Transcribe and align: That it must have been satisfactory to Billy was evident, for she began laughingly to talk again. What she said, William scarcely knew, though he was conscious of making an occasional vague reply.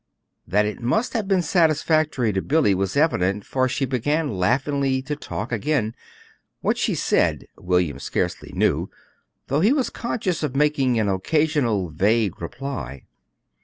That 0.47 0.65
it 0.65 0.81
must 0.81 1.13
have 1.13 1.27
been 1.27 1.43
satisfactory 1.43 2.33
to 2.33 2.41
Billy 2.41 2.73
was 2.73 2.97
evident, 2.97 3.45
for 3.45 3.69
she 3.69 3.85
began 3.85 4.35
laughingly 4.35 5.03
to 5.03 5.15
talk 5.15 5.51
again. 5.51 5.93
What 6.61 6.79
she 6.79 6.95
said, 6.95 7.45
William 7.55 7.99
scarcely 7.99 8.51
knew, 8.55 8.89
though 9.45 9.61
he 9.61 9.71
was 9.71 9.91
conscious 9.91 10.41
of 10.41 10.55
making 10.55 10.97
an 10.97 11.07
occasional 11.07 11.91
vague 11.91 12.41
reply. 12.41 13.03